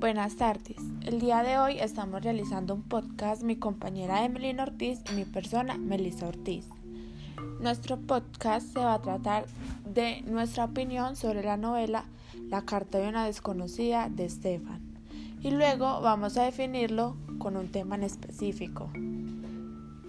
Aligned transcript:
Buenas 0.00 0.36
tardes. 0.36 0.76
El 1.04 1.18
día 1.18 1.42
de 1.42 1.58
hoy 1.58 1.80
estamos 1.80 2.22
realizando 2.22 2.72
un 2.72 2.82
podcast 2.82 3.42
mi 3.42 3.56
compañera 3.56 4.24
Emily 4.24 4.56
Ortiz 4.56 5.00
y 5.10 5.16
mi 5.16 5.24
persona 5.24 5.76
Melissa 5.76 6.28
Ortiz. 6.28 6.68
Nuestro 7.60 7.96
podcast 7.96 8.72
se 8.72 8.78
va 8.78 8.94
a 8.94 9.02
tratar 9.02 9.46
de 9.92 10.22
nuestra 10.22 10.66
opinión 10.66 11.16
sobre 11.16 11.42
la 11.42 11.56
novela 11.56 12.04
La 12.48 12.62
carta 12.62 12.98
de 12.98 13.08
una 13.08 13.26
desconocida 13.26 14.08
de 14.08 14.30
Stefan. 14.30 14.80
Y 15.42 15.50
luego 15.50 16.00
vamos 16.00 16.36
a 16.36 16.44
definirlo 16.44 17.16
con 17.40 17.56
un 17.56 17.66
tema 17.72 17.96
en 17.96 18.04
específico. 18.04 18.92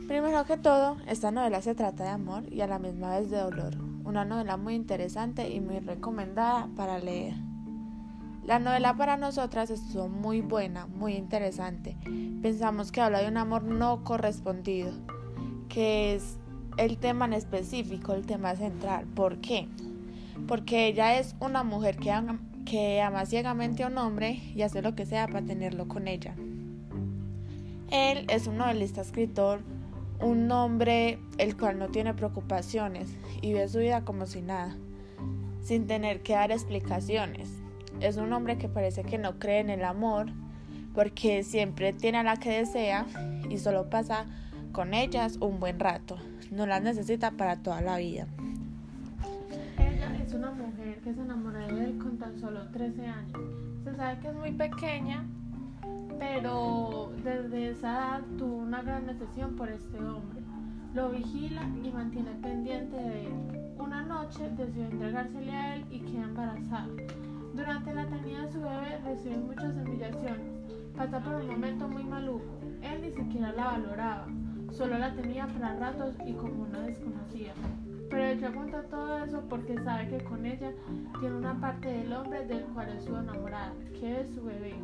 Primero 0.07 0.45
que 0.45 0.57
todo, 0.57 0.97
esta 1.07 1.31
novela 1.31 1.63
se 1.63 1.73
trata 1.73 2.03
de 2.03 2.09
amor 2.11 2.43
y 2.53 2.61
a 2.61 2.67
la 2.67 2.77
misma 2.77 3.17
vez 3.17 3.31
de 3.31 3.39
dolor. 3.39 3.75
Una 4.03 4.23
novela 4.23 4.55
muy 4.55 4.75
interesante 4.75 5.49
y 5.49 5.59
muy 5.59 5.79
recomendada 5.79 6.69
para 6.75 6.99
leer. 6.99 7.48
La 8.49 8.57
novela 8.57 8.95
para 8.95 9.15
nosotras 9.15 9.69
estuvo 9.69 10.07
muy 10.07 10.41
buena, 10.41 10.87
muy 10.87 11.13
interesante. 11.13 11.95
Pensamos 12.41 12.91
que 12.91 12.99
habla 12.99 13.19
de 13.19 13.27
un 13.27 13.37
amor 13.37 13.61
no 13.61 14.03
correspondido, 14.03 14.91
que 15.67 16.15
es 16.15 16.39
el 16.77 16.97
tema 16.97 17.25
en 17.25 17.33
específico, 17.33 18.13
el 18.13 18.25
tema 18.25 18.55
central. 18.55 19.05
¿Por 19.05 19.37
qué? 19.37 19.67
Porque 20.47 20.87
ella 20.87 21.19
es 21.19 21.35
una 21.39 21.61
mujer 21.61 21.97
que 21.97 22.09
ama, 22.09 22.39
que 22.65 23.03
ama 23.03 23.27
ciegamente 23.27 23.83
a 23.83 23.87
un 23.87 23.99
hombre 23.99 24.41
y 24.55 24.63
hace 24.63 24.81
lo 24.81 24.95
que 24.95 25.05
sea 25.05 25.27
para 25.27 25.45
tenerlo 25.45 25.87
con 25.87 26.07
ella. 26.07 26.33
Él 27.91 28.25
es 28.29 28.47
un 28.47 28.57
novelista 28.57 29.01
escritor, 29.01 29.61
un 30.21 30.51
hombre 30.51 31.19
el 31.37 31.55
cual 31.55 31.77
no 31.77 31.89
tiene 31.89 32.15
preocupaciones 32.15 33.15
y 33.43 33.53
ve 33.53 33.67
su 33.67 33.77
vida 33.77 34.03
como 34.05 34.25
si 34.25 34.41
nada, 34.41 34.75
sin 35.61 35.85
tener 35.85 36.23
que 36.23 36.33
dar 36.33 36.51
explicaciones 36.51 37.59
es 38.01 38.17
un 38.17 38.31
hombre 38.33 38.57
que 38.57 38.69
parece 38.69 39.03
que 39.03 39.17
no 39.17 39.39
cree 39.39 39.59
en 39.59 39.69
el 39.69 39.83
amor 39.83 40.27
porque 40.93 41.43
siempre 41.43 41.93
tiene 41.93 42.19
a 42.19 42.23
la 42.23 42.37
que 42.37 42.51
desea 42.51 43.05
y 43.49 43.57
solo 43.57 43.89
pasa 43.89 44.25
con 44.71 44.93
ellas 44.93 45.37
un 45.41 45.59
buen 45.59 45.79
rato. 45.79 46.17
No 46.51 46.65
las 46.65 46.81
necesita 46.81 47.31
para 47.31 47.57
toda 47.57 47.81
la 47.81 47.97
vida. 47.97 48.27
Ella 49.77 50.15
es 50.23 50.33
una 50.33 50.51
mujer 50.51 50.99
que 51.03 51.13
se 51.13 51.21
enamoró 51.21 51.59
de 51.59 51.85
él 51.85 51.97
con 51.97 52.17
tan 52.17 52.39
solo 52.39 52.67
13 52.71 53.05
años. 53.05 53.37
Se 53.83 53.95
sabe 53.95 54.19
que 54.19 54.27
es 54.27 54.35
muy 54.35 54.51
pequeña, 54.51 55.25
pero 56.17 57.11
desde 57.23 57.71
esa 57.71 57.91
edad 57.91 58.21
tuvo 58.37 58.57
una 58.57 58.81
gran 58.81 59.05
necesidad 59.05 59.49
por 59.49 59.69
este 59.69 59.97
hombre. 59.97 60.39
Lo 60.93 61.11
vigila 61.11 61.61
y 61.83 61.91
mantiene 61.91 62.31
pendiente 62.41 62.95
de 62.95 63.25
él. 63.25 63.75
Una 63.77 64.01
noche 64.01 64.49
decidió 64.57 64.85
entregársele 64.85 65.51
a 65.51 65.75
él 65.75 65.85
y 65.91 65.99
queda 65.99 66.23
embarazada. 66.23 66.87
Su 68.51 68.61
bebé 68.61 68.99
recibe 69.05 69.37
muchas 69.37 69.75
humillaciones. 69.75 70.53
Pasa 70.95 71.19
por 71.19 71.35
un 71.35 71.47
momento 71.47 71.87
muy 71.87 72.03
maluco. 72.03 72.59
Él 72.81 73.01
ni 73.01 73.11
siquiera 73.11 73.51
la 73.51 73.65
valoraba. 73.65 74.27
Solo 74.71 74.97
la 74.97 75.13
tenía 75.13 75.47
para 75.47 75.75
ratos 75.75 76.15
y 76.25 76.33
como 76.33 76.63
una 76.63 76.81
desconocida. 76.81 77.53
Pero 78.09 78.23
ella 78.23 78.47
aguanta 78.47 78.83
todo 78.83 79.23
eso 79.23 79.43
porque 79.49 79.77
sabe 79.83 80.07
que 80.07 80.23
con 80.23 80.45
ella 80.45 80.71
tiene 81.19 81.35
una 81.35 81.59
parte 81.59 81.89
del 81.89 82.11
hombre 82.11 82.45
del 82.47 82.63
cual 82.65 82.89
es 82.89 83.03
su 83.03 83.15
enamorada, 83.15 83.73
que 83.99 84.21
es 84.21 84.29
su 84.33 84.43
bebé. 84.43 84.75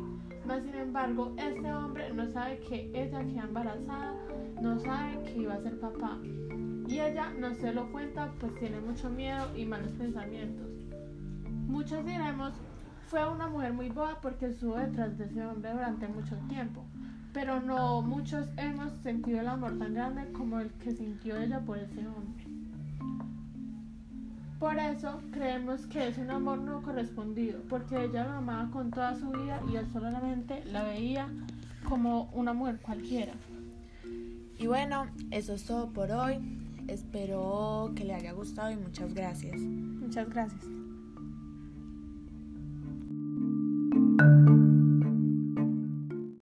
Mas 0.44 0.62
sin 0.62 0.76
embargo, 0.76 1.34
este 1.36 1.72
hombre 1.72 2.12
no 2.12 2.26
sabe 2.28 2.60
que 2.60 2.90
ella 2.94 3.18
queda 3.24 3.44
embarazada, 3.44 4.14
no 4.62 4.78
sabe 4.78 5.22
que 5.24 5.42
iba 5.42 5.54
a 5.54 5.60
ser 5.60 5.80
papá. 5.80 6.18
Y 6.86 7.00
ella 7.00 7.32
no 7.36 7.52
se 7.54 7.72
lo 7.72 7.90
cuenta 7.90 8.32
pues 8.38 8.54
tiene 8.60 8.78
mucho 8.80 9.10
miedo 9.10 9.44
y 9.56 9.64
malos 9.64 9.90
pensamientos. 9.92 10.68
Muchos 11.66 12.06
diremos, 12.06 12.52
fue 13.06 13.28
una 13.28 13.48
mujer 13.48 13.72
muy 13.72 13.88
boa 13.88 14.18
porque 14.20 14.46
estuvo 14.46 14.76
detrás 14.76 15.16
de 15.16 15.26
ese 15.26 15.44
hombre 15.44 15.72
durante 15.72 16.08
mucho 16.08 16.36
tiempo, 16.48 16.84
pero 17.32 17.60
no 17.60 18.02
muchos 18.02 18.48
hemos 18.56 18.92
sentido 19.02 19.40
el 19.40 19.48
amor 19.48 19.78
tan 19.78 19.94
grande 19.94 20.32
como 20.32 20.60
el 20.60 20.70
que 20.72 20.92
sintió 20.92 21.36
ella 21.40 21.60
por 21.60 21.78
ese 21.78 22.06
hombre. 22.06 22.44
Por 24.58 24.78
eso 24.78 25.20
creemos 25.32 25.86
que 25.86 26.08
es 26.08 26.18
un 26.18 26.30
amor 26.30 26.58
no 26.58 26.82
correspondido, 26.82 27.60
porque 27.68 28.04
ella 28.04 28.24
lo 28.24 28.32
amaba 28.32 28.70
con 28.70 28.90
toda 28.90 29.14
su 29.14 29.30
vida 29.30 29.60
y 29.70 29.76
él 29.76 29.86
solamente 29.92 30.64
la 30.64 30.82
veía 30.82 31.28
como 31.86 32.30
una 32.32 32.54
mujer 32.54 32.80
cualquiera. 32.80 33.34
Y 34.58 34.66
bueno, 34.66 35.06
eso 35.30 35.52
es 35.52 35.64
todo 35.64 35.90
por 35.90 36.10
hoy. 36.10 36.38
Espero 36.88 37.92
que 37.94 38.04
le 38.04 38.14
haya 38.14 38.32
gustado 38.32 38.70
y 38.70 38.76
muchas 38.76 39.12
gracias. 39.12 39.60
Muchas 39.60 40.30
gracias. 40.30 40.85